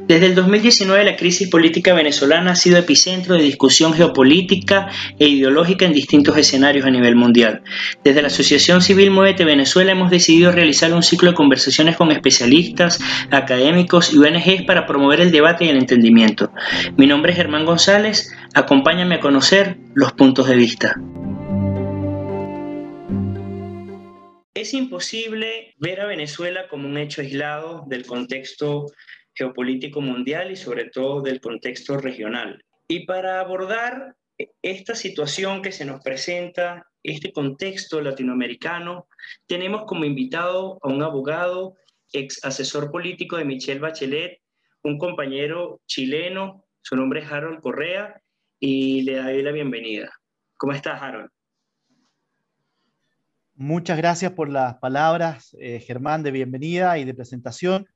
[0.00, 4.88] Desde el 2019 la crisis política venezolana ha sido epicentro de discusión geopolítica
[5.18, 7.62] e ideológica en distintos escenarios a nivel mundial.
[8.04, 13.00] Desde la Asociación Civil Muévete Venezuela hemos decidido realizar un ciclo de conversaciones con especialistas,
[13.30, 16.52] académicos y ONGs para promover el debate y el entendimiento.
[16.96, 20.96] Mi nombre es Germán González, acompáñame a conocer los puntos de vista.
[24.54, 28.86] Es imposible ver a Venezuela como un hecho aislado del contexto
[29.36, 32.62] geopolítico mundial y sobre todo del contexto regional.
[32.88, 34.16] Y para abordar
[34.62, 39.08] esta situación que se nos presenta, este contexto latinoamericano,
[39.46, 41.76] tenemos como invitado a un abogado,
[42.12, 44.40] ex asesor político de Michelle Bachelet,
[44.82, 48.20] un compañero chileno, su nombre es Harold Correa,
[48.58, 50.10] y le doy la bienvenida.
[50.56, 51.30] ¿Cómo estás, Harold?
[53.54, 57.86] Muchas gracias por las palabras, eh, Germán, de bienvenida y de presentación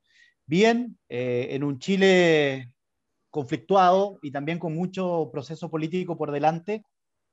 [0.51, 2.73] bien eh, en un Chile
[3.31, 6.85] conflictuado y también con mucho proceso político por delante.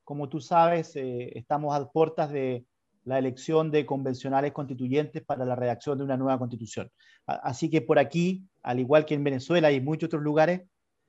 [0.06, 2.64] Como tú sabes, eh, estamos a puertas de
[3.04, 6.92] la elección de convencionales constituyentes para la redacción de una nueva constitución.
[7.26, 10.62] Así que por aquí, al igual que en Venezuela y en muchos otros lugares,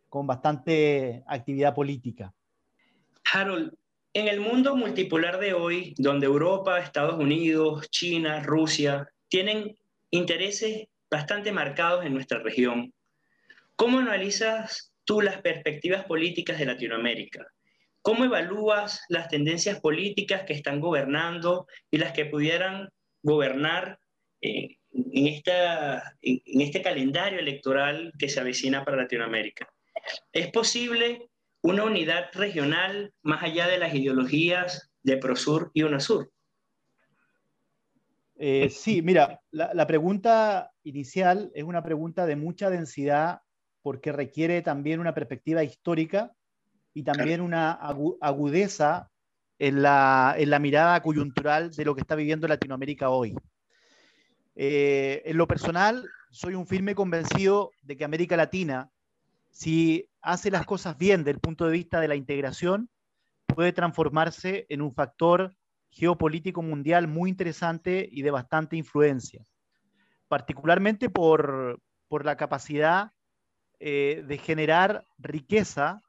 [0.08, 2.32] con bastante actividad política.
[3.30, 3.74] Harold,
[4.14, 9.76] en el mundo multipolar de hoy, donde Europa, Estados Unidos, China, Rusia tienen
[10.10, 12.92] intereses bastante marcados en nuestra región.
[13.76, 17.46] ¿Cómo analizas tú las perspectivas políticas de Latinoamérica?
[18.02, 22.88] ¿Cómo evalúas las tendencias políticas que están gobernando y las que pudieran
[23.22, 23.98] gobernar
[24.40, 25.26] eh, en,
[26.60, 29.68] este calendario electoral que se avecina para Latinoamérica?
[30.32, 31.28] ¿Es posible
[31.62, 36.30] una unidad regional más allá de las ideologías de Prosur y UNASUR?
[38.40, 43.40] Eh, sí, mira, la, pregunta inicial es una pregunta de mucha densidad
[43.82, 46.32] porque requiere también una perspectiva histórica
[46.94, 49.10] y también una agudeza
[49.58, 53.36] en la, mirada coyuntural de lo que está viviendo Latinoamérica hoy.
[54.56, 58.90] Eh, en lo personal, soy un firme convencido de que América Latina,
[59.50, 62.90] si hace las cosas bien desde el punto de vista de la integración,
[63.46, 65.54] puede transformarse en un factor
[65.90, 69.44] geopolítico mundial muy interesante y de bastante influencia,
[70.28, 71.80] particularmente por,
[72.10, 73.12] la capacidad
[73.80, 76.02] eh, de generar riqueza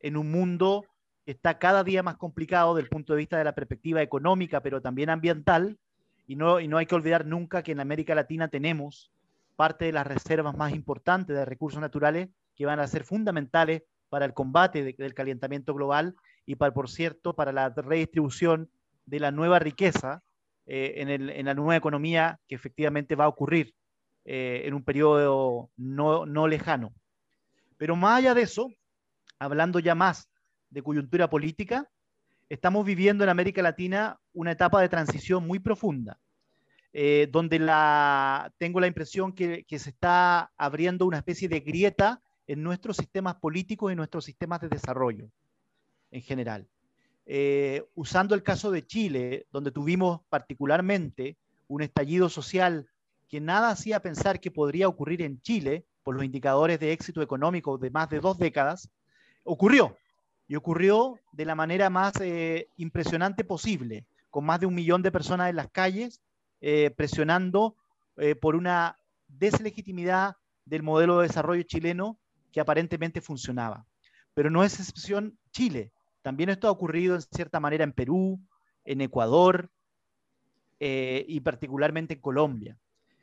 [0.00, 0.84] en un mundo
[1.24, 4.60] que está cada día más complicado desde el punto de vista de la perspectiva económica,
[4.60, 5.78] pero también ambiental,
[6.26, 9.12] y no, y no hay que olvidar nunca que en América Latina tenemos
[9.56, 14.24] parte de las reservas más importantes de recursos naturales que van a ser fundamentales para
[14.24, 18.70] el combate del calentamiento global y, para, por cierto, para la redistribución
[19.04, 20.22] de la nueva riqueza
[20.66, 23.74] eh, en, la nueva economía que efectivamente va a ocurrir
[24.24, 26.92] eh, en un periodo no, no lejano.
[27.76, 28.72] Pero más allá de eso,
[29.38, 30.28] hablando ya más
[30.70, 31.88] de coyuntura política,
[32.48, 36.18] estamos viviendo en América Latina una etapa de transición muy profunda,
[36.92, 42.22] eh, donde la, tengo la impresión que, que, se está abriendo una especie de grieta
[42.48, 45.30] en nuestros sistemas políticos y nuestros sistemas de desarrollo
[46.10, 46.68] en general.
[47.28, 52.88] Eh, usando el caso de Chile, donde tuvimos particularmente un estallido social
[53.28, 57.78] que nada hacía pensar que podría ocurrir en Chile por los indicadores de éxito económico
[57.78, 58.88] de más de dos décadas,
[59.42, 59.96] ocurrió.
[60.46, 65.10] Y ocurrió de la manera más eh, impresionante posible, con más de un millón de
[65.10, 66.20] personas en las calles,
[66.60, 67.76] eh, presionando
[68.40, 68.98] por una
[69.28, 72.18] deslegitimidad del modelo de desarrollo chileno
[72.50, 73.84] que aparentemente funcionaba.
[74.32, 75.92] Pero no es excepción Chile.
[76.26, 78.40] También esto ha ocurrido en cierta manera en Perú,
[78.84, 79.70] en Ecuador
[80.80, 82.76] eh, y particularmente en Colombia.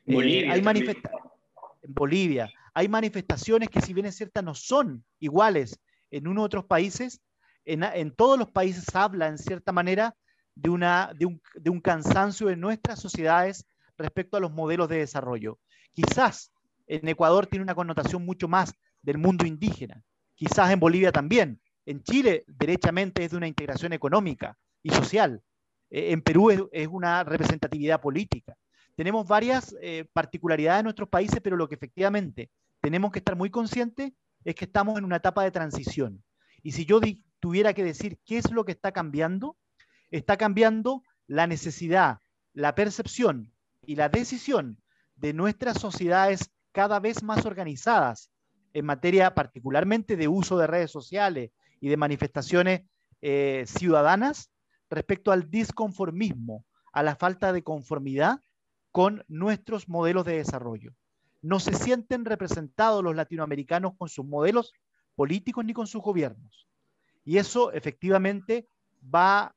[0.06, 2.50] Eh, hay en Bolivia.
[2.74, 5.82] Hay manifestaciones que si bien es cierta no son iguales
[6.12, 7.20] en unos otros países,
[7.66, 10.16] en, todos los países habla en cierta manera
[10.56, 13.66] de, una, de, un, de un cansancio de nuestras sociedades
[13.98, 15.60] respecto a los modelos de desarrollo.
[15.92, 16.54] Quizás
[16.88, 20.02] en Ecuador tiene una connotación mucho más del mundo indígena,
[20.36, 25.42] quizás en Bolivia también, en Chile, derechamente, es de una integración económica y social.
[25.90, 28.56] Eh, en Perú es, una representatividad política.
[28.96, 32.50] Tenemos varias eh, particularidades en nuestros países, pero lo que efectivamente
[32.82, 34.12] tenemos que estar muy conscientes
[34.44, 36.24] es que estamos en una etapa de transición.
[36.62, 37.00] Y si yo
[37.40, 39.58] tuviera que decir qué es lo que está cambiando,
[40.12, 42.20] está cambiando la necesidad,
[42.54, 43.52] la percepción
[43.86, 44.78] y la decisión
[45.16, 48.30] de nuestras sociedades cada vez más organizadas
[48.74, 51.52] en materia particularmente de uso de redes sociales,
[51.84, 52.84] y de manifestaciones
[53.22, 54.50] eh, ciudadanas
[54.90, 56.64] respecto al disconformismo,
[56.94, 58.40] a la falta de conformidad
[58.92, 60.94] con nuestros modelos de desarrollo.
[61.42, 64.72] no se sienten representados los latinoamericanos con sus modelos
[65.16, 66.70] políticos ni con sus gobiernos.
[67.26, 68.66] Y eso efectivamente
[69.14, 69.54] va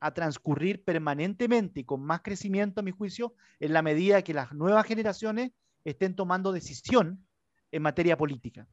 [0.00, 4.52] a transcurrir permanentemente y con más crecimiento, a mi juicio, en la medida que las
[4.52, 5.52] nuevas generaciones
[5.84, 7.24] estén tomando decisión
[7.70, 8.66] en materia política.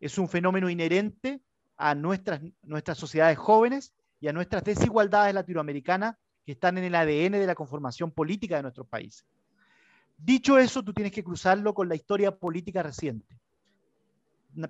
[0.00, 1.42] Es un fenómeno inherente
[1.82, 6.14] a nuestras, nuestras sociedades jóvenes y a nuestras desigualdades latinoamericanas
[6.46, 9.26] que están en el ADN de la conformación política de nuestros países.
[10.16, 13.36] Dicho eso, tú tienes que cruzarlo con la historia política reciente.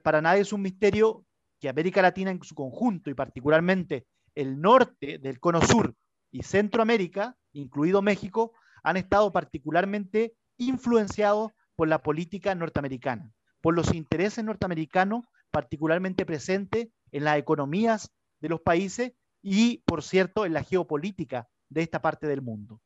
[0.02, 1.22] Para nadie es un misterio
[1.60, 5.94] que América Latina en su conjunto y particularmente el norte del cono sur
[6.30, 13.30] y Centroamérica, incluido México, han estado particularmente influenciados por la política norteamericana,
[13.60, 18.10] por los intereses norteamericanos particularmente presentes en las economías
[18.40, 19.12] de los países
[19.42, 22.80] y, por cierto, en la geopolítica de esta parte del mundo.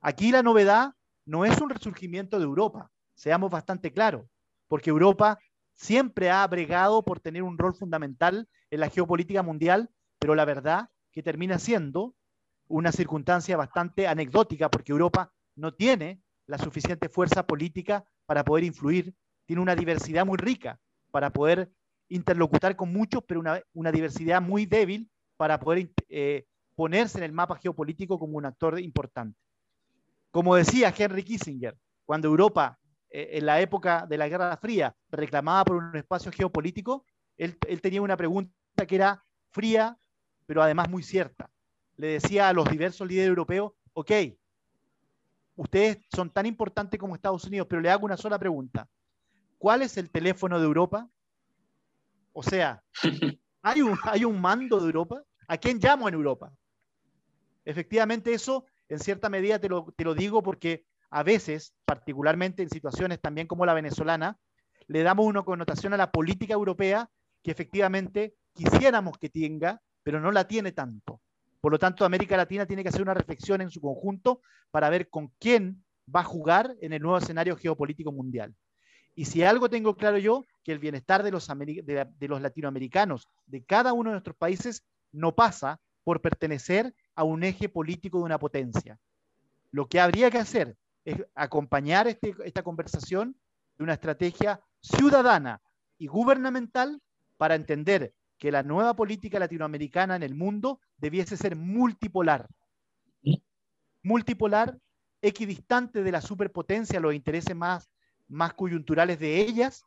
[0.00, 0.94] Aquí la novedad
[1.24, 4.26] no es un resurgimiento de Europa, seamos bastante claros,
[4.68, 5.38] porque Europa
[5.74, 10.88] siempre ha bregado por tener un rol fundamental en la geopolítica mundial, pero la verdad
[11.12, 12.14] que termina siendo
[12.68, 19.14] una circunstancia bastante anecdótica, porque Europa no tiene la suficiente fuerza política para poder influir,
[19.46, 20.80] tiene una diversidad muy rica
[21.10, 21.72] para poder
[22.08, 27.56] interlocutar con muchos, pero una, diversidad muy débil para poder eh, ponerse en el mapa
[27.56, 29.38] geopolítico como un actor importante.
[30.30, 32.78] Como decía Henry Kissinger, cuando Europa,
[33.10, 37.04] eh, en la época de la Guerra Fría, reclamaba por un espacio geopolítico,
[37.36, 38.52] él, él tenía una pregunta
[38.86, 39.96] que era fría,
[40.46, 41.50] pero además muy cierta.
[41.96, 44.12] Le decía a los diversos líderes europeos, ok,
[45.56, 48.88] ustedes son tan importantes como Estados Unidos, pero le hago una sola pregunta.
[49.58, 51.08] ¿Cuál es el teléfono de Europa?
[52.38, 52.80] O sea,
[53.62, 55.24] ¿hay un, hay un mando de Europa?
[55.48, 56.52] ¿A quién llamo en Europa?
[57.64, 62.70] Efectivamente, eso en cierta medida te lo, te lo digo porque a veces, particularmente en
[62.70, 64.38] situaciones también como la venezolana,
[64.86, 67.10] le damos una connotación a la política europea
[67.42, 71.20] que efectivamente quisiéramos que tenga, pero no la tiene tanto.
[71.60, 75.10] Por lo tanto, América Latina tiene que hacer una reflexión en su conjunto para ver
[75.10, 75.84] con quién
[76.14, 78.54] va a jugar en el nuevo escenario geopolítico mundial.
[79.18, 83.64] Y si algo tengo claro yo, que el bienestar de los, de, los latinoamericanos, de
[83.64, 88.38] cada uno de nuestros países, no pasa por pertenecer a un eje político de una
[88.38, 89.00] potencia.
[89.72, 93.34] Lo que habría que hacer es acompañar este, esta conversación
[93.76, 95.60] de una estrategia ciudadana
[95.98, 97.02] y gubernamental
[97.38, 102.46] para entender que la nueva política latinoamericana en el mundo debiese ser multipolar.
[104.04, 104.78] Multipolar,
[105.20, 107.90] equidistante de la superpotencia, los intereses más,
[108.28, 109.84] más coyunturales de ellas,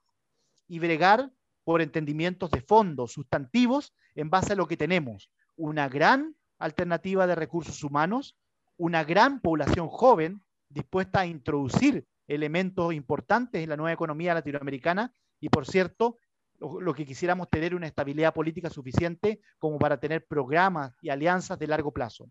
[0.67, 1.31] y bregar
[1.63, 5.29] por entendimientos de fondo, sustantivos, en base a lo que tenemos.
[5.55, 8.37] Una gran alternativa de recursos humanos,
[8.77, 15.49] una gran población joven dispuesta a introducir elementos importantes en la nueva economía latinoamericana y,
[15.49, 16.17] por cierto,
[16.59, 21.67] lo, que quisiéramos tener una estabilidad política suficiente como para tener programas y alianzas de
[21.67, 22.29] largo plazo.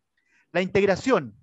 [0.52, 1.36] La integración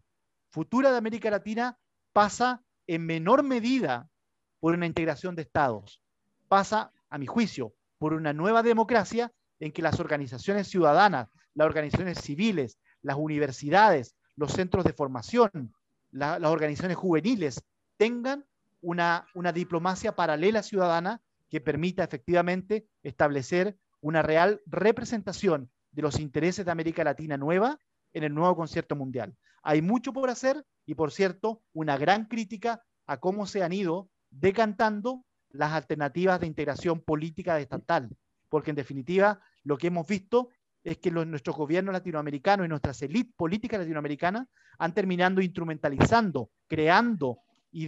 [0.50, 1.78] futura de América Latina
[2.14, 4.10] pasa en menor medida
[4.60, 6.02] por una integración de estados,
[6.48, 12.20] pasa, a mi juicio, por una nueva democracia en que las organizaciones ciudadanas, las organizaciones
[12.20, 15.74] civiles, las universidades, los centros de formación,
[16.12, 17.64] las organizaciones juveniles
[17.98, 18.46] tengan
[18.82, 26.66] una, una diplomacia paralela ciudadana que permita efectivamente establecer una real representación de los intereses
[26.66, 27.80] de América Latina nueva
[28.14, 29.36] en el nuevo concierto mundial.
[29.64, 34.10] Hay mucho por hacer y, por cierto, una gran crítica a cómo se han ido
[34.30, 38.10] decantando las alternativas de integración política estatal,
[38.50, 40.50] porque en definitiva lo que hemos visto
[40.84, 47.40] es que nuestros gobiernos latinoamericanos y nuestras élites políticas latinoamericanas han terminado instrumentalizando, creando
[47.72, 47.88] y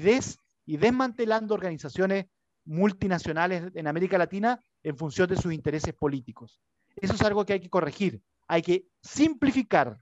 [0.78, 2.26] desmantelando organizaciones
[2.66, 6.60] multinacionales en América Latina en función de sus intereses políticos.
[6.96, 8.22] Eso es algo que hay que corregir.
[8.48, 10.00] Hay que simplificar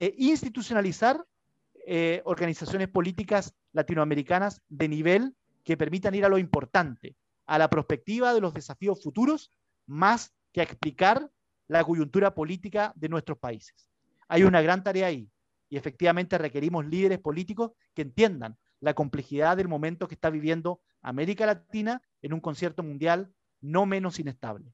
[0.00, 1.24] e institucionalizar
[1.86, 7.16] eh, organizaciones políticas latinoamericanas de nivel que permitan ir a lo importante,
[7.46, 9.50] a la perspectiva de los desafíos futuros,
[9.86, 11.30] más que a explicar
[11.66, 13.90] la coyuntura política de nuestros países.
[14.28, 15.28] Hay una gran tarea ahí
[15.68, 21.46] y efectivamente requerimos líderes políticos que entiendan la complejidad del momento que está viviendo América
[21.46, 24.72] Latina en un concierto mundial no menos inestable.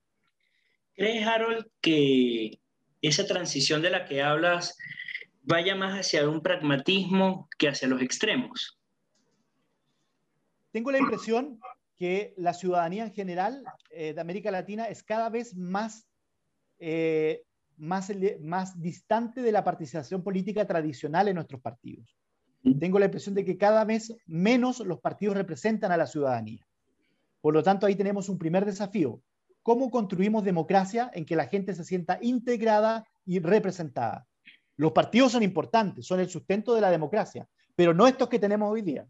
[0.97, 2.61] ¿Crees, Harold, que
[3.00, 4.76] esa transición de la que hablas
[5.42, 8.79] vaya más hacia un pragmatismo que hacia los extremos?
[10.72, 11.60] Tengo la impresión
[11.96, 16.06] que la ciudadanía en general eh, de América Latina es cada vez más,
[16.78, 17.42] eh,
[17.76, 18.10] más,
[18.40, 22.16] más distante de la participación política tradicional en nuestros partidos
[22.78, 26.66] tengo la impresión de que cada vez menos los partidos representan a la ciudadanía.
[27.40, 29.22] Por lo tanto, ahí tenemos un primer desafío.
[29.62, 34.26] ¿Cómo construimos democracia en que la gente se sienta integrada y representada?
[34.76, 38.70] Los partidos son importantes, son el sustento de la democracia, pero no estos que tenemos
[38.70, 39.06] hoy día.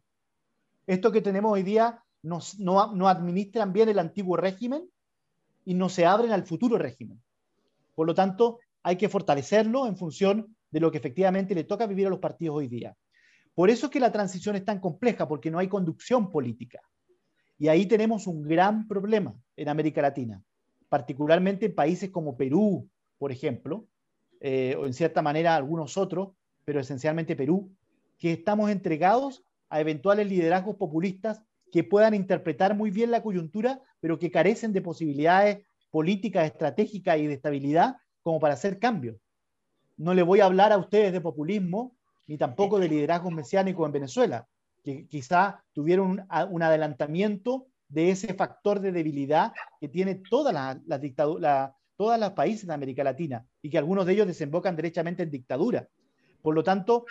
[0.91, 4.91] Estos que tenemos hoy día no, no administran bien el antiguo régimen
[5.65, 7.23] y no se abren al futuro régimen.
[7.95, 12.09] Por lo tanto, hay que fortalecerlo en función de lo que efectivamente le toca vivir
[12.09, 12.97] a los partidos hoy día.
[13.55, 16.81] Por eso es que la transición es tan compleja, porque no hay conducción política.
[17.57, 20.43] Y ahí tenemos un gran problema en América Latina,
[20.89, 23.87] particularmente en países como Perú, por ejemplo,
[24.41, 26.31] eh, o en cierta manera algunos otros,
[26.65, 27.71] pero esencialmente Perú,
[28.19, 34.19] que estamos entregados a eventuales liderazgos populistas que puedan interpretar muy bien la coyuntura, pero
[34.19, 39.17] que carecen de posibilidades políticas, estratégicas y de estabilidad como para hacer cambios.
[39.97, 41.97] No le voy a hablar a ustedes de populismo,
[42.27, 44.49] ni tampoco de liderazgo mesiánico en Venezuela,
[44.83, 51.73] que quizá tuvieron un, adelantamiento de ese factor de debilidad que tiene todas las dictaduras,
[51.97, 55.89] todos los países de América Latina y que algunos de ellos desembocan derechamente en dictadura.
[56.41, 57.05] Por lo tanto,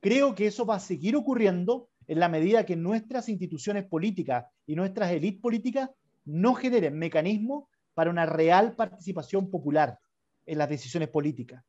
[0.00, 4.74] creo que eso va a seguir ocurriendo en la medida que nuestras instituciones políticas y
[4.74, 5.90] nuestras élites políticas
[6.24, 9.98] no generen mecanismos para una real participación popular
[10.46, 11.64] en las decisiones políticas.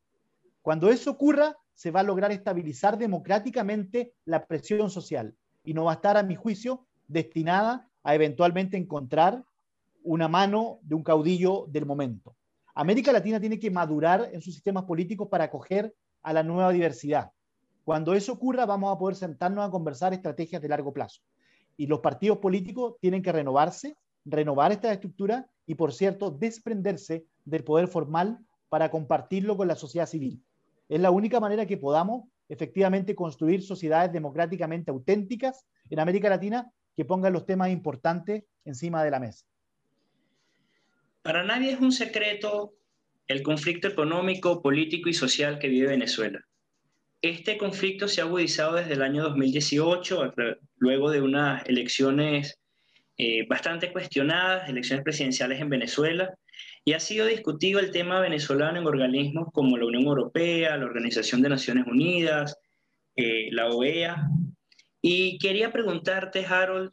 [0.62, 5.92] Cuando eso ocurra, se va a lograr estabilizar democráticamente la presión social y no va
[5.92, 9.44] a estar, a mi juicio, destinada a eventualmente encontrar
[10.04, 12.36] una mano de un caudillo del momento.
[12.74, 17.32] América Latina tiene que madurar en sus sistemas políticos para acoger a la nueva diversidad.
[17.86, 21.22] Cuando eso ocurra, vamos a poder sentarnos a conversar estrategias de largo plazo.
[21.78, 27.64] Y los partidos políticos tienen que renovarse, renovar esta estructura y, por cierto, desprenderse del
[27.64, 28.40] poder formal
[28.70, 30.42] para compartirlo con la sociedad civil.
[30.90, 37.06] Es la única manera que podamos efectivamente construir sociedades democráticamente auténticas en América Latina que
[37.06, 39.46] pongan los temas importantes encima de la mesa.
[41.22, 42.74] Para nadie es un secreto
[43.28, 46.44] el conflicto económico, político y social que vive Venezuela.
[47.26, 50.36] Este conflicto se ha agudizado desde el año 2018,
[50.78, 52.60] luego de unas elecciones
[53.18, 56.36] eh, bastante cuestionadas, elecciones presidenciales en Venezuela,
[56.84, 61.42] y ha sido discutido el tema venezolano en organismos como la Unión Europea, la Organización
[61.42, 62.60] de Naciones Unidas,
[63.16, 64.30] eh, la OEA.
[65.02, 66.92] Y quería preguntarte, Harold,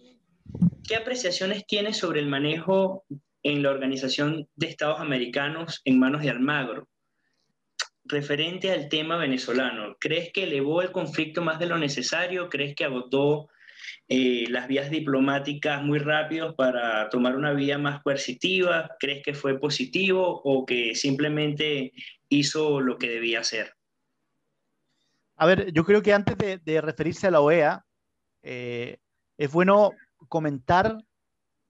[0.89, 3.05] ¿qué apreciaciones tienes sobre el manejo
[3.43, 6.89] en la Organización de Estados Americanos en manos de Almagro?
[8.13, 12.51] Referente al tema venezolano, ¿crees que elevó el conflicto más de lo necesario?
[12.51, 13.49] ¿Crees que agotó
[14.07, 18.91] eh, las vías diplomáticas muy rápidos para tomar una vía más coercitiva?
[19.01, 21.95] ¿Crees que fue positivo o que simplemente
[22.29, 23.73] hizo lo que debía hacer?
[25.37, 27.83] A ver, yo creo que antes de, referirse a la OEA,
[28.43, 28.99] eh,
[29.39, 29.93] es bueno
[30.29, 30.99] comentar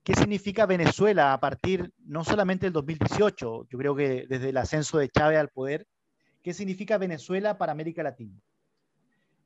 [0.03, 4.97] qué significa Venezuela a partir no solamente del 2018, yo creo que desde el ascenso
[4.97, 5.87] de Chávez al poder,
[6.43, 8.39] qué significa Venezuela para América Latina.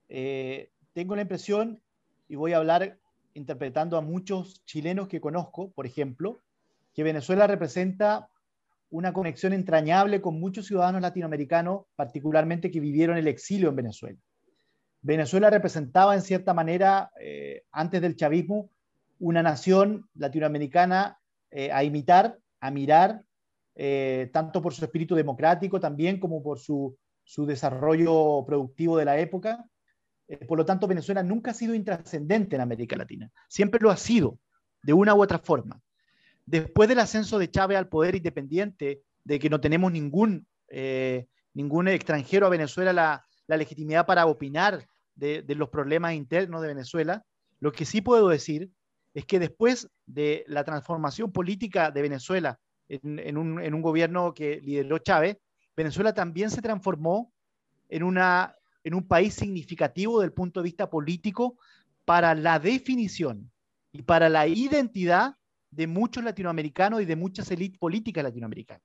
[0.09, 1.81] Eh, tengo la impresión
[2.27, 2.97] y voy a hablar
[3.35, 6.41] interpretando a muchos chilenos que conozco, por ejemplo,
[6.93, 8.29] que Venezuela representa
[8.89, 14.17] una conexión entrañable con muchos ciudadanos latinoamericanos, particularmente que vivieron el exilio en Venezuela.
[15.01, 18.71] Venezuela representaba en cierta manera, eh, antes del chavismo,
[19.19, 21.19] una nación latinoamericana
[21.51, 23.23] eh, a imitar, a mirar,
[23.79, 29.19] eh, tanto por su espíritu democrático también como por su, su desarrollo productivo de la
[29.19, 29.69] época,
[30.27, 33.31] eh, por lo tanto, Venezuela nunca ha sido intrascendente en América Latina.
[33.47, 34.39] Siempre lo ha sido,
[34.81, 35.79] de una u otra forma.
[36.45, 41.87] Después del ascenso de Chávez al poder independiente, de que no tenemos ningún, eh, ningún
[41.87, 47.23] extranjero a Venezuela la, legitimidad para opinar de, los problemas internos de Venezuela,
[47.59, 48.71] lo que sí puedo decir
[49.13, 55.37] es que después de la transformación política de Venezuela en, un, gobierno que lideró Chávez,
[55.75, 57.31] Venezuela también se transformó
[57.89, 61.57] en un país significativo del punto de vista político
[62.05, 63.51] para la definición
[63.91, 65.35] y para la identidad
[65.71, 68.83] de muchos latinoamericanos y de muchas élites políticas latinoamericanas.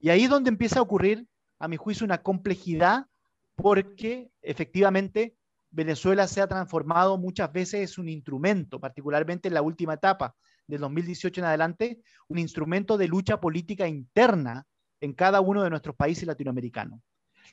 [0.00, 1.26] Y ahí es donde empieza a ocurrir,
[1.58, 3.06] a mi juicio, una complejidad
[3.54, 5.36] porque efectivamente
[5.70, 10.34] Venezuela se ha transformado muchas veces en un instrumento, particularmente en la última etapa
[10.66, 14.66] del 2018 en adelante, un instrumento de lucha política interna
[15.00, 17.00] en cada uno de nuestros países latinoamericanos,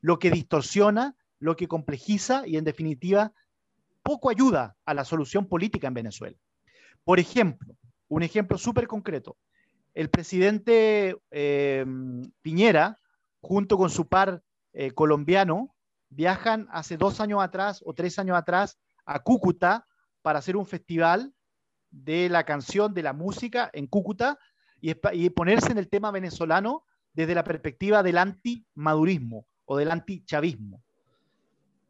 [0.01, 3.33] lo que distorsiona lo que complejiza y en definitiva
[4.03, 6.37] poco ayuda a la solución política en Venezuela.
[7.03, 7.75] Por ejemplo,
[8.07, 9.37] un ejemplo súper concreto,
[9.93, 11.85] el presidente eh,
[12.41, 12.97] Piñera,
[13.41, 15.75] junto con su par eh, colombiano,
[16.09, 19.87] viajan hace dos años atrás o tres años atrás a Cúcuta
[20.21, 21.33] para hacer un festival
[21.91, 24.37] de la canción, de la música en Cúcuta
[24.81, 24.93] y,
[25.31, 30.81] ponerse en el tema venezolano desde la perspectiva del anti-madurismo o del anti-chavismo.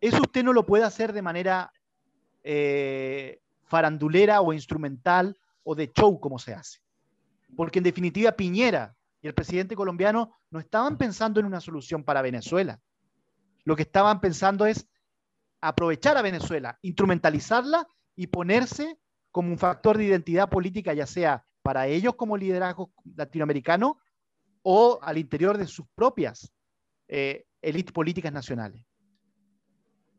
[0.02, 1.72] Eso usted no lo puede hacer de manera
[2.44, 6.80] eh, farandulera o instrumental o de show como se hace.
[7.56, 12.22] Porque en definitiva Piñera y el presidente colombiano no estaban pensando en una solución para
[12.22, 12.80] Venezuela.
[13.66, 14.88] Lo que estaban pensando es
[15.62, 18.98] aprovechar a Venezuela, instrumentalizarla y ponerse
[19.32, 24.00] como un factor de identidad política, ya sea para ellos como liderazgo latinoamericano
[24.62, 26.52] o al interior de sus propias
[27.08, 28.86] eh, élites políticas nacionales.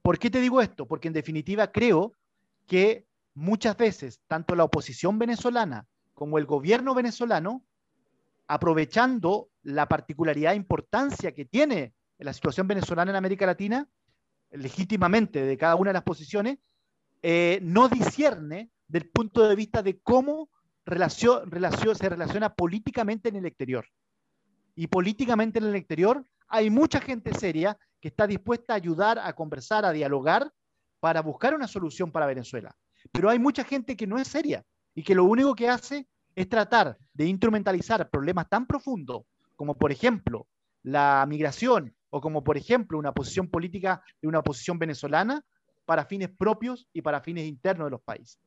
[0.02, 0.87] ¿Por qué te digo esto?
[0.87, 2.14] Porque en definitiva creo
[2.67, 7.64] que muchas veces tanto la oposición venezolana como el gobierno venezolano,
[8.47, 13.88] aprovechando la particularidad e importancia que tiene la situación venezolana en América Latina,
[14.50, 16.59] legítimamente de cada una de las posiciones,
[17.23, 20.50] eh, no discierne del punto de vista de cómo
[20.85, 23.87] se relaciona políticamente en el exterior.
[24.75, 29.32] Y políticamente en el exterior hay mucha gente seria que está dispuesta a ayudar, a
[29.35, 30.52] conversar, a dialogar
[30.99, 32.75] para buscar una solución para Venezuela.
[33.12, 36.49] Pero hay mucha gente que no es seria y que lo único que hace es
[36.49, 39.23] tratar de instrumentalizar problemas tan profundos
[39.54, 40.49] como, por ejemplo,
[40.82, 45.44] la migración o como, por ejemplo, una posición política de una oposición venezolana
[45.85, 48.38] para fines propios y para fines internos de los países.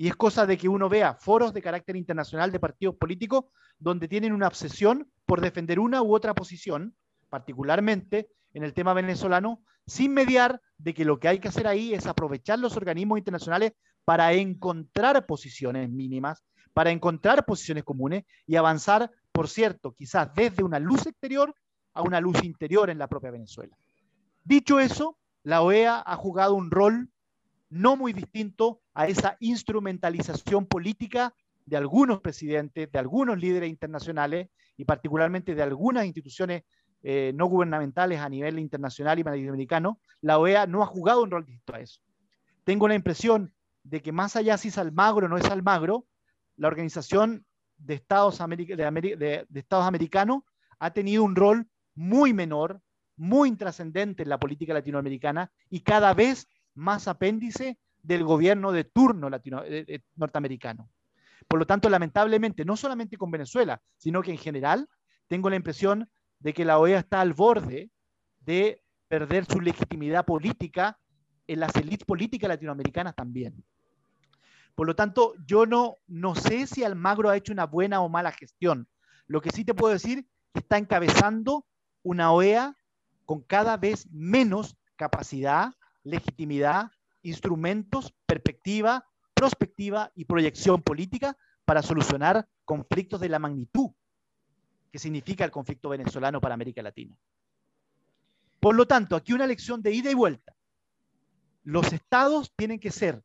[0.00, 3.44] Y es cosa de que uno vea foros de carácter internacional de partidos políticos
[3.78, 6.96] donde tienen una obsesión por defender una u otra posición,
[7.28, 11.92] particularmente en el tema venezolano, sin mediar de que lo que hay que hacer ahí
[11.92, 13.72] es aprovechar los organismos internacionales
[14.06, 20.78] para encontrar posiciones mínimas, para encontrar posiciones comunes y avanzar, por cierto, quizás desde una
[20.78, 21.54] luz exterior
[21.92, 23.76] a una luz interior en la propia Venezuela.
[24.44, 27.10] Dicho eso, la OEA ha jugado un rol
[27.70, 31.34] no muy distinto a esa instrumentalización política
[31.64, 36.64] de algunos presidentes, de algunos líderes internacionales y particularmente de algunas instituciones
[37.02, 41.46] eh, no gubernamentales a nivel internacional y latinoamericano, la OEA no ha jugado un rol
[41.46, 42.00] distinto a eso.
[42.64, 46.06] Tengo la impresión de que más allá si es Almagro o no es Almagro,
[46.56, 47.46] la Organización
[47.78, 50.42] de Estados, de, Estados Americanos
[50.78, 52.82] ha tenido un rol muy menor,
[53.16, 59.28] muy intrascendente en la política latinoamericana y cada vez más apéndice del gobierno de turno
[59.28, 60.90] latino, eh, eh, norteamericano.
[61.48, 64.88] Por lo tanto, lamentablemente, no solamente con Venezuela, sino que en general,
[65.26, 67.90] tengo la impresión de que la OEA está al borde
[68.40, 70.98] de perder su legitimidad política
[71.46, 73.64] en las élites políticas latinoamericanas también.
[74.74, 78.32] Por lo tanto, yo no, no sé si Almagro ha hecho una buena o mala
[78.32, 78.88] gestión.
[79.26, 81.66] Lo que sí te puedo decir que está encabezando
[82.02, 82.76] una OEA
[83.24, 85.74] con cada vez menos capacidad,
[86.10, 86.90] legitimidad,
[87.22, 93.90] instrumentos, perspectiva, prospectiva y proyección política para solucionar conflictos de la magnitud
[94.90, 97.16] que significa el conflicto venezolano para América Latina.
[98.58, 100.54] Por lo tanto, aquí una lección de ida y vuelta.
[101.62, 103.22] Los estados tienen que ser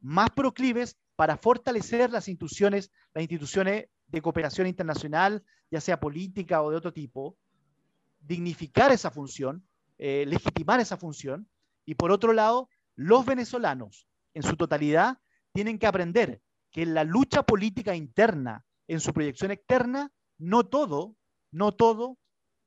[0.00, 6.70] más proclives para fortalecer las instituciones, las instituciones de cooperación internacional, ya sea política o
[6.70, 7.36] de otro tipo,
[8.20, 9.66] dignificar esa función,
[9.98, 11.48] eh, legitimar esa función,
[11.84, 15.18] y por otro lado, los venezolanos en su totalidad
[15.52, 16.40] tienen que aprender
[16.70, 21.16] que en la lucha política interna, en su proyección externa, no todo,
[21.50, 22.18] no todo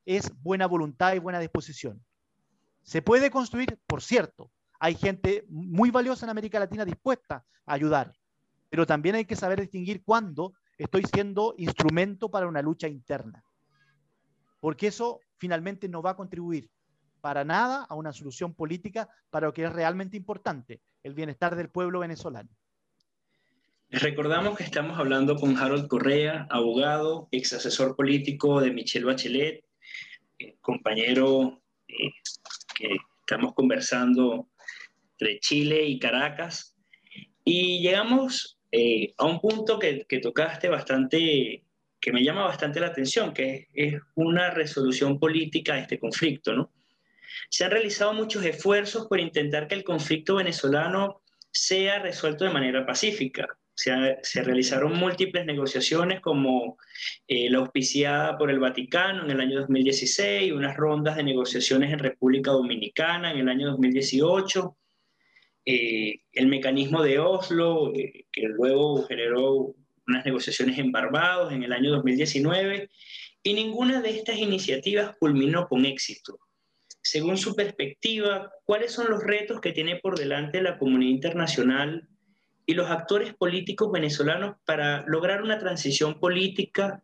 [0.06, 2.04] es buena voluntad y buena disposición.
[2.84, 8.14] Se puede construir, por cierto, hay gente muy valiosa en América Latina dispuesta a ayudar,
[8.70, 13.44] pero también hay que saber distinguir cuándo estoy siendo instrumento para una lucha interna,
[14.60, 16.70] porque eso finalmente no va a contribuir
[17.24, 21.70] para nada a una solución política para lo que es realmente importante, el bienestar del
[21.70, 22.50] pueblo venezolano.
[23.90, 29.64] recordamos que estamos hablando con Harold Correa, abogado, ex asesor político de Michelle Bachelet,
[30.38, 32.12] eh, compañero eh,
[32.76, 34.50] que estamos conversando
[35.14, 36.76] entre Chile y Caracas.
[37.46, 41.64] Y llegamos eh, a un punto que, tocaste bastante,
[42.02, 46.74] que me llama bastante la atención, que es, una resolución política de este conflicto, ¿no?
[47.50, 52.86] Se han realizado muchos esfuerzos por intentar que el conflicto venezolano sea resuelto de manera
[52.86, 53.48] pacífica.
[53.76, 56.78] Se, realizaron múltiples negociaciones como
[57.28, 62.00] eh, la auspiciada por el Vaticano en el año 2016, unas rondas de negociaciones en
[62.00, 64.78] República Dominicana en el año 2018,
[65.66, 69.74] eh, el mecanismo de Oslo, eh, que luego generó
[70.08, 72.90] unas negociaciones en Barbados en el año 2019,
[73.42, 76.40] y ninguna de estas iniciativas culminó con éxito.
[77.04, 82.08] Según su perspectiva, ¿cuáles son los retos que tiene por delante la comunidad internacional
[82.66, 87.04] y los actores políticos venezolanos para lograr una transición política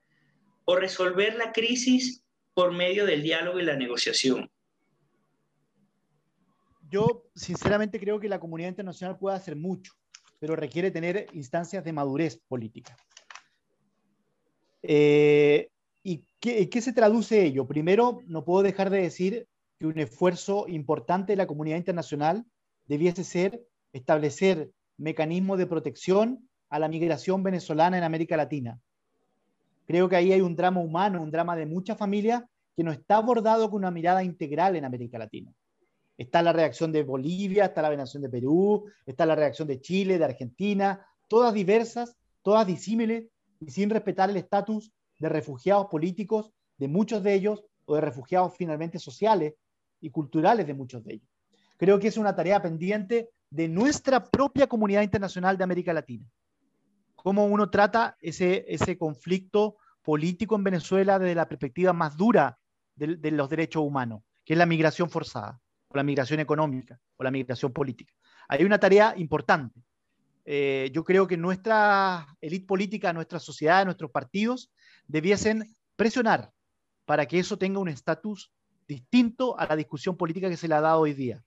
[0.64, 4.50] o resolver la crisis por medio del diálogo y la negociación?
[6.90, 9.92] Yo sinceramente creo que la comunidad internacional puede hacer mucho,
[10.40, 12.96] pero requiere tener instancias de madurez política.
[14.82, 15.70] Eh,
[16.04, 17.68] ¿Y qué, qué se traduce ello?
[17.68, 19.46] Primero, no puedo dejar de decir
[19.80, 22.46] que un esfuerzo importante de la comunidad internacional
[22.86, 23.64] debiese ser
[23.94, 28.80] establecer mecanismos de protección a la migración venezolana en América Latina.
[29.88, 32.44] Creo que ahí hay un drama humano, un drama de muchas familias
[32.76, 35.54] que no está abordado con una mirada integral en América Latina.
[36.18, 40.18] Está la reacción de Bolivia, está la reacción de Perú, está la reacción de Chile,
[40.18, 43.28] de Argentina, todas diversas, todas disímiles
[43.62, 48.54] y sin respetar el estatus de refugiados políticos de muchos de ellos o de refugiados
[48.58, 49.54] finalmente sociales
[50.02, 51.30] y culturales de muchos de ellos.
[51.78, 56.26] Creo que es una tarea pendiente de nuestra propia comunidad internacional de América Latina.
[57.16, 62.58] Cómo uno trata ese, ese conflicto político en Venezuela desde la perspectiva más dura
[62.96, 67.32] de, los derechos humanos, que es la migración forzada, o la migración económica, o la
[67.32, 68.14] migración política.
[68.48, 69.82] Hay una tarea importante.
[70.46, 74.72] Eh, yo creo que nuestra élite política, nuestra sociedad, nuestros partidos
[75.08, 76.52] debiesen presionar
[77.06, 78.52] para que eso tenga un estatus
[78.90, 81.44] distinto a la discusión política que se le ha dado hoy día,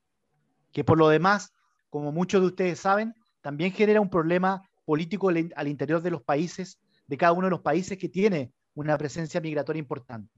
[0.70, 1.52] que por lo demás,
[1.90, 6.78] como muchos de ustedes saben, también genera un problema político al interior de los países,
[7.08, 10.32] de cada uno de los países que tiene una presencia migratoria importante.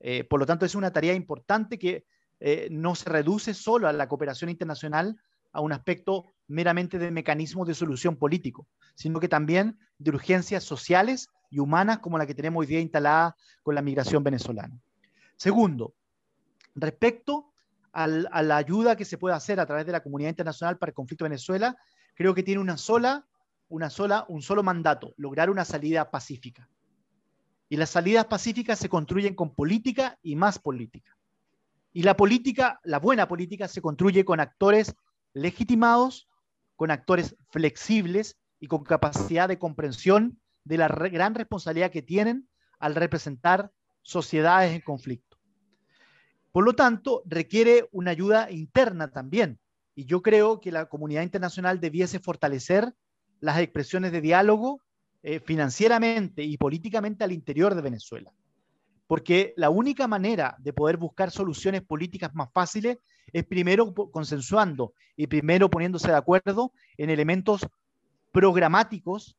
[0.00, 2.06] Eh, por lo tanto, es una tarea importante que
[2.40, 5.20] eh, no se reduce solo a la cooperación internacional,
[5.52, 11.28] a un aspecto meramente de mecanismo de solución político, sino que también de urgencias sociales
[11.50, 14.80] y humanas como la que tenemos hoy día instalada con la migración venezolana.
[15.36, 15.94] Segundo,
[16.74, 17.52] respecto
[17.92, 20.94] a la ayuda que se puede hacer a través de la comunidad internacional para el
[20.94, 21.76] conflicto de Venezuela,
[22.14, 23.24] creo que tiene una sola,
[23.68, 26.68] una sola, un solo mandato, lograr una salida pacífica.
[27.68, 31.16] Y las salidas pacíficas se construyen con política y más política.
[31.92, 34.94] Y la política, la buena política, se construye con actores
[35.32, 36.28] legitimados,
[36.74, 42.48] con actores flexibles y con capacidad de comprensión de la gran responsabilidad que tienen
[42.80, 43.70] al representar
[44.02, 45.33] sociedades en conflicto.
[46.54, 49.58] Por lo tanto, requiere una ayuda interna también.
[49.96, 52.94] Y yo creo que la comunidad internacional debiese fortalecer
[53.40, 54.80] las expresiones de diálogo
[55.24, 58.32] eh, financieramente y políticamente al interior de Venezuela.
[59.08, 62.98] Porque la única manera de poder buscar soluciones políticas más fáciles
[63.32, 67.66] es primero consensuando y primero poniéndose de acuerdo en elementos
[68.30, 69.36] programáticos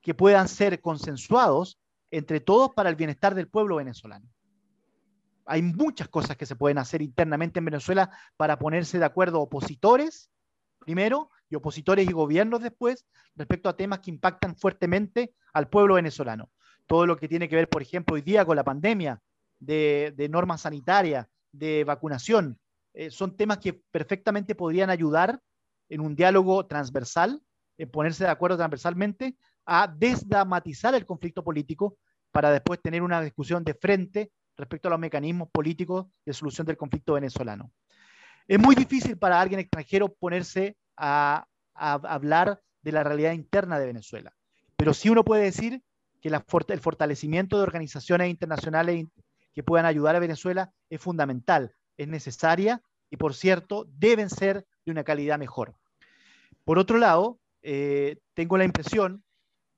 [0.00, 1.78] que puedan ser consensuados
[2.10, 4.26] entre todos para el bienestar del pueblo venezolano.
[5.46, 10.30] Hay muchas cosas que se pueden hacer internamente en Venezuela para ponerse de acuerdo opositores,
[10.80, 13.06] primero, y opositores y gobiernos después,
[13.36, 16.50] respecto a temas que impactan fuertemente al pueblo venezolano.
[16.86, 19.20] Todo lo que tiene que ver, por ejemplo, hoy día con la pandemia,
[19.58, 22.58] de, normas sanitarias, de vacunación,
[22.94, 25.40] eh, son temas que perfectamente podrían ayudar
[25.88, 27.40] en un diálogo transversal,
[27.78, 31.98] en ponerse de acuerdo transversalmente a desdramatizar el conflicto político
[32.32, 36.76] para después tener una discusión de frente respecto a los mecanismos políticos de solución del
[36.76, 37.70] conflicto venezolano.
[38.48, 44.32] Es muy difícil para alguien extranjero ponerse a, hablar de la realidad interna de Venezuela,
[44.76, 45.82] pero sí uno puede decir
[46.22, 49.06] que el fortalecimiento de organizaciones internacionales
[49.52, 54.92] que puedan ayudar a Venezuela es fundamental, es necesaria y, por cierto, deben ser de
[54.92, 55.74] una calidad mejor.
[56.64, 59.24] Por otro lado, eh, tengo la impresión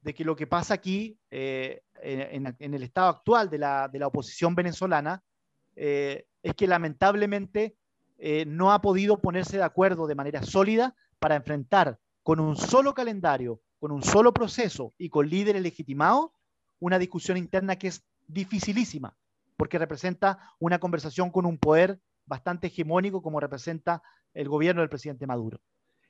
[0.02, 5.22] de que lo que pasa aquí, eh, en, el estado actual de la, oposición venezolana,
[5.76, 7.76] eh, es que lamentablemente
[8.18, 12.94] eh, no ha podido ponerse de acuerdo de manera sólida para enfrentar con un solo
[12.94, 16.30] calendario, con un solo proceso y con líderes legitimados,
[16.80, 19.16] una discusión interna que es dificilísima,
[19.56, 24.02] porque representa una conversación con un poder bastante hegemónico como representa
[24.34, 25.61] el gobierno del presidente Maduro.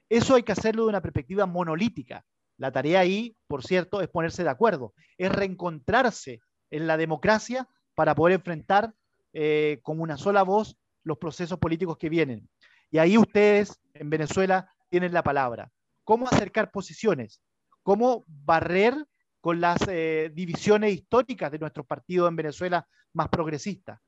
[0.09, 2.25] Eso hay que hacerlo de una perspectiva monolítica,
[2.59, 6.41] la tarea ahí, por cierto, es ponerse de acuerdo, es reencontrarse
[6.71, 8.93] en la democracia para poder enfrentar
[9.33, 12.49] eh, con una sola voz los procesos políticos que vienen.
[12.91, 15.71] Y ahí ustedes en Venezuela tienen la palabra.
[16.05, 17.41] ¿Cómo acercar posiciones?
[17.83, 19.07] ¿Cómo barrer
[19.41, 24.01] con las eh, divisiones históricas de nuestros partidos en Venezuela más progresistas?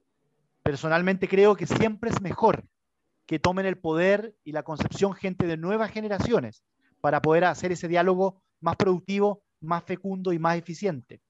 [0.63, 2.65] Personalmente creo que siempre es mejor
[3.27, 6.65] que tomen el poder y la concepción gente de nuevas generaciones
[7.01, 11.21] para poder hacer ese diálogo más productivo, más fecundo y más eficiente.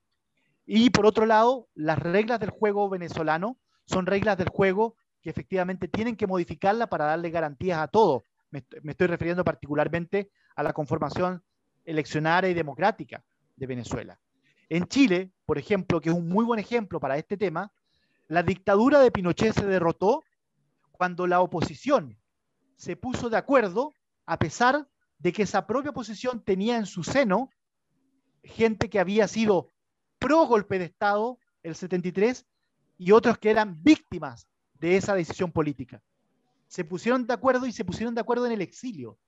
[0.66, 5.88] Y por otro lado, las reglas del juego venezolano son reglas del juego que efectivamente
[5.88, 8.22] tienen que modificarla para darle garantías a todos.
[8.50, 11.42] Me, estoy refiriendo particularmente a la conformación
[11.84, 13.24] eleccionaria y democrática
[13.56, 14.18] de Venezuela.
[14.68, 17.72] En Chile, por ejemplo, que es un muy buen ejemplo para este tema,
[18.28, 20.22] la dictadura de Pinochet se derrotó
[20.92, 22.16] cuando la oposición
[22.76, 23.92] se puso de acuerdo
[24.26, 24.86] a pesar
[25.20, 27.50] de que esa propia oposición tenía en su seno
[28.42, 29.68] gente que había sido
[30.18, 32.46] pro golpe de Estado el 73
[32.98, 36.02] y otros que eran víctimas de esa decisión política.
[36.68, 39.18] Se pusieron de acuerdo y se pusieron de acuerdo en el exilio.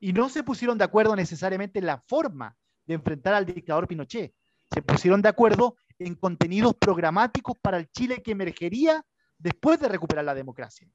[0.00, 4.34] Y no se pusieron de acuerdo necesariamente en la forma de enfrentar al dictador Pinochet.
[4.72, 9.04] Se pusieron de acuerdo en contenidos programáticos para el Chile que emergería
[9.38, 10.88] después de recuperar la democracia.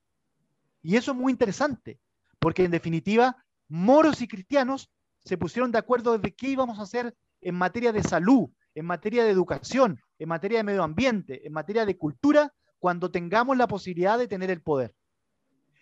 [0.82, 2.00] Y eso es muy interesante,
[2.40, 4.92] porque en definitiva, moros y cristianos
[5.24, 9.24] se pusieron de acuerdo de qué íbamos a hacer en materia de salud, en materia
[9.24, 14.18] de educación, en materia de medio ambiente, en materia de cultura, cuando tengamos la posibilidad
[14.18, 14.94] de tener el poder.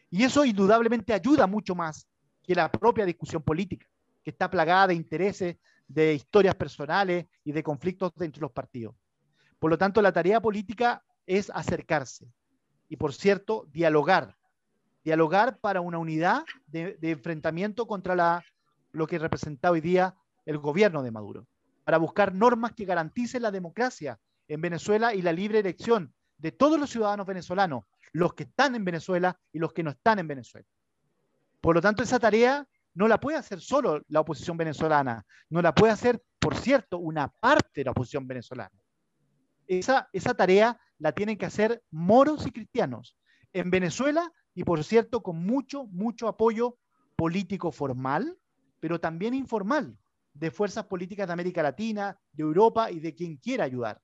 [0.09, 2.07] Y eso indudablemente ayuda mucho más
[2.43, 3.87] que la propia discusión política,
[4.23, 8.95] que está plagada de intereses, de historias personales y de conflictos entre los partidos.
[9.57, 12.31] Por lo tanto, la tarea política es acercarse
[12.87, 14.35] y, por cierto, dialogar.
[15.03, 18.43] Dialogar para una unidad de, enfrentamiento contra
[18.91, 21.47] lo que representa hoy día el gobierno de Maduro,
[21.83, 26.79] para buscar normas que garanticen la democracia en Venezuela y la libre elección de todos
[26.79, 30.67] los ciudadanos venezolanos, los que están en Venezuela y los que no están en Venezuela.
[31.61, 35.75] Por lo tanto, esa tarea no la puede hacer solo la oposición venezolana, no la
[35.75, 38.77] puede hacer, por cierto, una parte de la oposición venezolana.
[39.67, 43.15] Esa, esa tarea la tienen que hacer moros y cristianos
[43.53, 46.77] en Venezuela y, por cierto, con mucho, mucho apoyo
[47.15, 48.37] político formal,
[48.79, 49.97] pero también informal,
[50.33, 54.01] de fuerzas políticas de América Latina, de Europa y de quien quiera ayudar.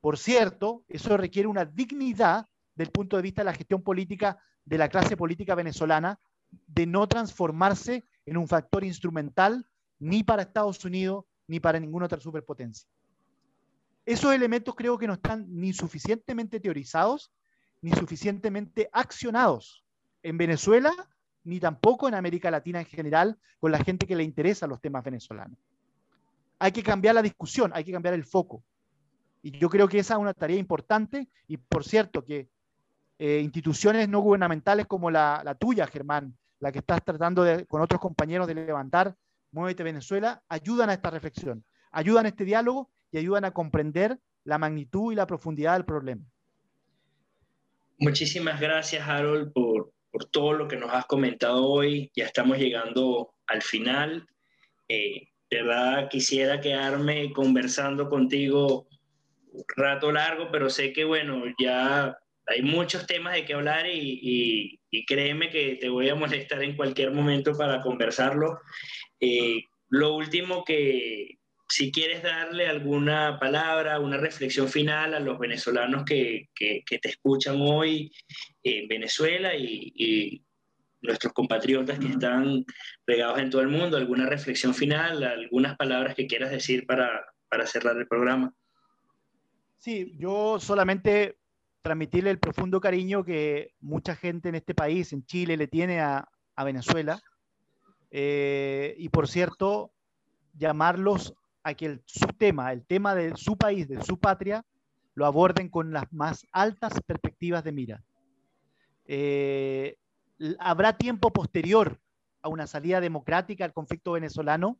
[0.00, 4.78] Por cierto, eso requiere una dignidad del punto de vista de la gestión política de
[4.78, 6.20] la clase política venezolana,
[6.66, 9.66] de no transformarse en un factor instrumental
[9.98, 12.88] ni para Estados Unidos ni para ninguna otra superpotencia.
[14.04, 17.32] Esos elementos creo que no están ni suficientemente teorizados
[17.80, 19.84] ni suficientemente accionados
[20.22, 20.92] en Venezuela
[21.44, 25.04] ni tampoco en América Latina en general con la gente que le interesa los temas
[25.04, 25.58] venezolanos.
[26.58, 28.62] Hay que cambiar la discusión, hay que cambiar el foco.
[29.42, 32.48] Y yo creo que esa es una tarea importante y por cierto que
[33.18, 38.46] eh, instituciones no gubernamentales como la, tuya, Germán, la que estás tratando con otros compañeros
[38.46, 39.16] de levantar
[39.50, 44.58] Muévete Venezuela, ayudan a esta reflexión, ayudan a este diálogo y ayudan a comprender la
[44.58, 46.22] magnitud y la profundidad del problema.
[48.08, 52.10] Muchísimas gracias, Harold, por, por todo lo que nos has comentado hoy.
[52.16, 54.26] Ya estamos llegando al final.
[54.88, 58.88] Eh, de verdad, quisiera quedarme conversando contigo
[59.52, 62.16] un rato largo, pero sé que, bueno, ya
[62.46, 66.76] hay muchos temas de que hablar y, y, créeme que te voy a molestar en
[66.76, 68.58] cualquier momento para conversarlo.
[69.20, 71.37] Eh, lo último que,
[71.68, 77.56] si quieres darle alguna palabra, una reflexión final a los venezolanos que, que, te escuchan
[77.60, 78.10] hoy
[78.62, 80.44] en Venezuela y, y,
[81.00, 82.64] nuestros compatriotas que están
[83.06, 87.66] regados en todo el mundo, alguna reflexión final, algunas palabras que quieras decir para, para
[87.66, 88.52] cerrar el programa.
[89.76, 91.38] Sí, yo solamente
[91.82, 96.28] transmitirle el profundo cariño que mucha gente en este país, en Chile, le tiene a,
[96.56, 97.22] a Venezuela.
[98.10, 99.92] Eh, y por cierto,
[100.54, 101.34] llamarlos
[101.68, 104.64] a que el, su tema, el tema de su país, de su patria,
[105.14, 108.04] lo aborden con las más altas perspectivas de mira.
[109.06, 109.96] Eh,
[110.58, 112.00] habrá tiempo posterior
[112.42, 114.78] a una salida democrática al conflicto venezolano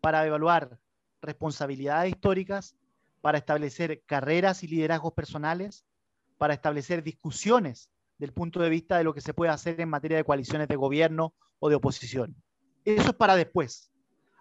[0.00, 0.78] para evaluar
[1.22, 2.76] responsabilidades históricas,
[3.20, 5.84] para establecer carreras y liderazgos personales,
[6.38, 10.16] para establecer discusiones del punto de vista de lo que se puede hacer en materia
[10.16, 12.34] de coaliciones de gobierno o de oposición.
[12.84, 13.90] Eso es para después.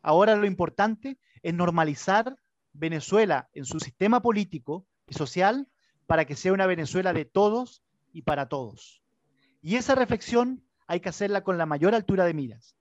[0.02, 2.38] Ahora lo importante es normalizar
[2.74, 5.68] Venezuela en su sistema político y social
[6.06, 7.84] para que sea una Venezuela de todos
[8.14, 9.02] y para todos.
[9.62, 12.76] Y esa reflexión hay que hacerla con la mayor altura de miras.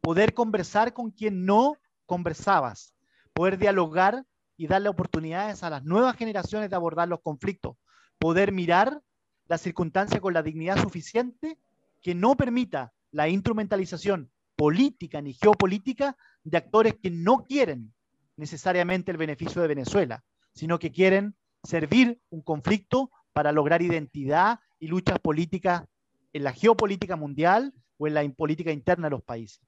[0.00, 2.94] Poder conversar con quien no conversabas,
[3.32, 7.76] poder dialogar y darle oportunidades a las nuevas generaciones de abordar los conflictos,
[8.18, 9.02] poder mirar
[9.46, 11.58] la circunstancia con la dignidad suficiente
[12.02, 17.92] que no permita la instrumentalización política ni geopolítica de actores que no quieren
[18.36, 24.88] necesariamente el beneficio de Venezuela, sino que quieren servir un conflicto para lograr identidad y
[24.88, 25.84] luchas políticas
[26.32, 29.60] en la geopolítica mundial o en la política interna de los países.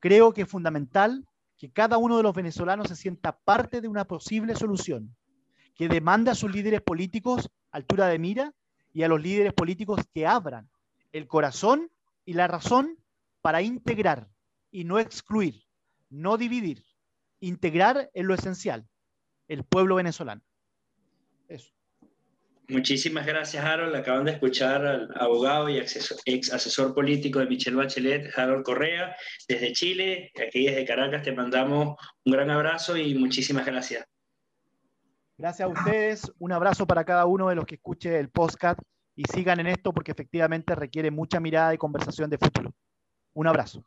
[0.00, 1.26] Creo que es fundamental
[1.58, 5.16] que cada uno de los venezolanos se sienta parte de una posible solución,
[5.74, 8.54] que demande a sus líderes políticos altura de mira
[8.92, 10.68] y a los líderes políticos que abran
[11.12, 11.90] el corazón
[12.24, 12.98] y la razón
[13.42, 14.28] para integrar
[14.76, 15.62] y no excluir,
[16.10, 16.84] no dividir,
[17.40, 18.86] integrar en lo esencial,
[19.48, 20.42] el pueblo venezolano.
[21.48, 21.72] Eso.
[22.68, 23.96] Muchísimas gracias, Harold.
[23.96, 29.16] Acaban de escuchar al abogado y ex asesor político de Michelle Bachelet, Harold Correa,
[29.48, 30.30] desde Chile.
[30.46, 34.04] Aquí desde Caracas te mandamos un gran abrazo y muchísimas gracias.
[35.38, 36.30] Gracias a ustedes.
[36.38, 38.78] Un abrazo para cada uno de los que escuche el podcast
[39.14, 42.74] y sigan en esto porque efectivamente requiere mucha mirada y conversación de futuro.
[43.32, 43.82] Un abrazo.